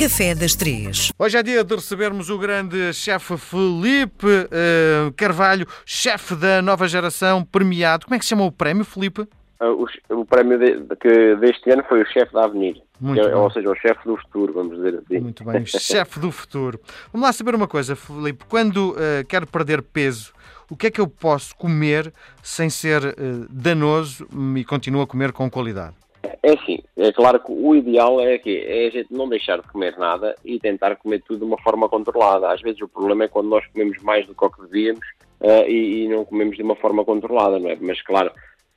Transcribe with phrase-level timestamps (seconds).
[0.00, 1.12] Café das Três.
[1.18, 7.44] Hoje é dia de recebermos o grande chefe Felipe uh, Carvalho, chefe da nova geração,
[7.44, 8.06] premiado.
[8.06, 9.28] Como é que se chama o prémio, Felipe?
[9.60, 12.80] Uh, o, o, prémio de, que deste ano foi o chefe da Avenida.
[13.14, 15.20] É, ou seja, o chefe do futuro, vamos dizer assim.
[15.20, 16.80] Muito bem, chefe do futuro.
[17.12, 18.46] Vamos lá saber uma coisa, Felipe.
[18.48, 18.96] Quando uh,
[19.28, 20.32] quero perder peso,
[20.70, 22.10] o que é que eu posso comer
[22.42, 23.14] sem ser uh,
[23.50, 24.26] danoso
[24.56, 25.94] e continuo a comer com qualidade?
[26.22, 29.68] É assim, é claro que o ideal é que é a gente não deixar de
[29.68, 32.50] comer nada e tentar comer tudo de uma forma controlada.
[32.50, 35.06] Às vezes o problema é quando nós comemos mais do que o que devíamos
[35.40, 37.76] uh, e, e, não comemos de uma forma controlada, não é?
[37.80, 38.30] Mas claro,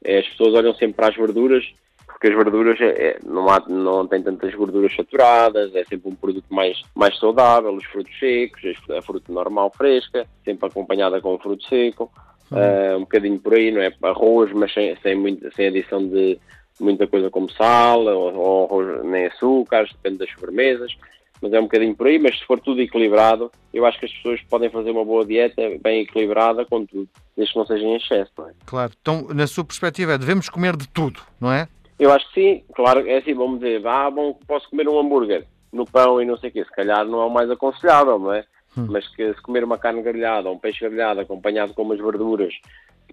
[0.03, 1.65] é, as pessoas olham sempre para as verduras,
[2.05, 6.15] porque as verduras é, é, não, há, não tem tantas gorduras saturadas, é sempre um
[6.15, 11.39] produto mais, mais saudável, os frutos secos, a fruta normal fresca, sempre acompanhada com o
[11.39, 12.09] fruto seco,
[12.51, 13.93] uh, um bocadinho por aí, não é?
[14.01, 16.39] Arroz, mas sem, sem, muito, sem adição de
[16.79, 20.95] muita coisa como sal ou, ou nem açúcares, depende das sobremesas,
[21.41, 24.13] mas é um bocadinho por aí, mas se for tudo equilibrado, eu acho que as
[24.13, 27.95] pessoas podem fazer uma boa dieta bem equilibrada com tudo, desde que não seja em
[27.95, 28.53] excesso, não é?
[28.65, 31.67] Claro, então na sua perspectiva devemos comer de tudo, não é?
[31.99, 35.45] Eu acho que sim, claro, é assim, vamos dizer, ah, bom, posso comer um hambúrguer
[35.71, 38.33] no pão e não sei o quê, se calhar não é o mais aconselhável, não
[38.33, 38.45] é?
[38.77, 38.87] Hum.
[38.89, 42.53] Mas que se comer uma carne grelhada, um peixe grelhado acompanhado com umas verduras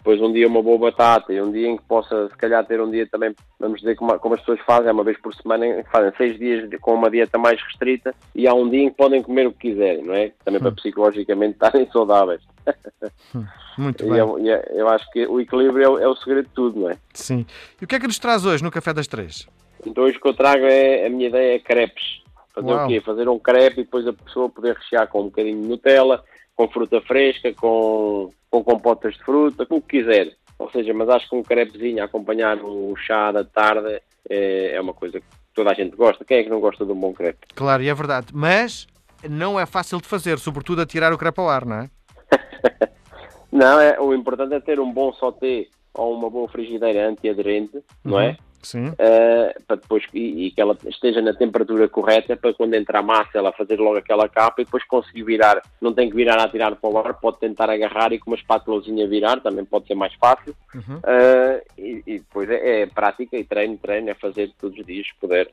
[0.01, 2.81] depois um dia uma boa batata e um dia em que possa, se calhar, ter
[2.81, 5.67] um dia também, vamos dizer, como, como as pessoas fazem, é uma vez por semana,
[5.93, 9.23] fazem seis dias com uma dieta mais restrita e há um dia em que podem
[9.23, 10.33] comer o que quiserem, não é?
[10.43, 10.63] Também hum.
[10.63, 12.41] para psicologicamente estarem saudáveis.
[13.35, 13.45] Hum.
[13.77, 14.15] Muito bem.
[14.15, 16.97] E eu, eu, acho que o equilíbrio é, é, o segredo de tudo, não é?
[17.13, 17.45] Sim.
[17.81, 19.47] E o que é que nos traz hoje no Café das Três?
[19.87, 22.23] Então hoje o que eu trago é, a minha ideia é crepes.
[22.55, 22.85] Fazer Uau.
[22.85, 23.01] o quê?
[23.01, 26.25] Fazer um crepe e depois a pessoa poder rechear com um bocadinho de Nutella,
[26.57, 30.35] com fruta fresca, com, com compotas de fruta, com o que quiser.
[30.59, 34.81] Ou seja, mas acho que um crepezinho a acompanhar o chá da tarde é, é
[34.81, 36.25] uma coisa que toda a gente gosta.
[36.25, 37.47] Quem é que não gosta de um bom crepe?
[37.55, 38.29] Claro, e é verdade.
[38.35, 38.87] Mas
[39.29, 41.91] não é fácil de fazer, sobretudo a tirar o crepe ao ar, não é?
[43.51, 47.83] não, é, o importante é ter um bom sauté ou uma boa frigideira antiaderente, uhum.
[48.05, 48.37] não é?
[48.93, 53.03] Uh, para depois e, e, que ela esteja na temperatura correta para quando entrar a
[53.03, 55.63] massa ela fazer logo aquela capa e depois conseguir virar.
[55.81, 58.37] Não tem que virar a tirar para o ar, pode tentar agarrar e com uma
[58.37, 60.55] espátulazinha virar, também pode ser mais fácil.
[60.75, 60.97] Uhum.
[60.97, 65.07] Uh, e, e, depois é, é, prática e treino, treino, é fazer todos os dias,
[65.07, 65.49] se puder.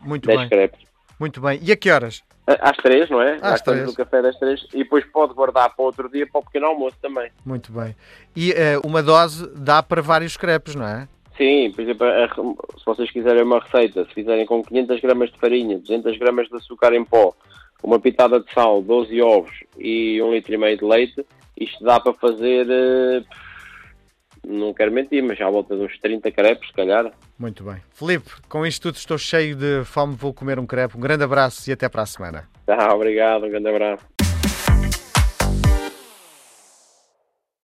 [0.00, 0.48] Muito bem.
[0.48, 0.80] crepes.
[1.18, 1.58] Muito bem.
[1.62, 2.22] E a que horas?
[2.46, 3.38] Às três, não é?
[3.40, 3.86] Às três.
[3.86, 4.66] no café das três.
[4.74, 7.30] E depois pode guardar para outro dia para o pequeno almoço também.
[7.44, 7.96] Muito bem.
[8.36, 11.08] E uh, uma dose dá para vários crepes, não é?
[11.36, 12.28] Sim, por exemplo, a,
[12.78, 16.56] se vocês quiserem uma receita, se fizerem com 500 gramas de farinha, 200 gramas de
[16.56, 17.34] açúcar em pó,
[17.82, 21.26] uma pitada de sal, 12 ovos e um litro e meio de leite,
[21.58, 23.22] isto dá para fazer, eh,
[24.46, 27.12] não quero mentir, mas já à volta de uns 30 crepes, se calhar.
[27.38, 27.76] Muito bem.
[27.92, 30.96] Felipe, com isto tudo estou cheio de fome, vou comer um crepe.
[30.96, 32.48] Um grande abraço e até para a semana.
[32.64, 34.13] Tá, obrigado, um grande abraço.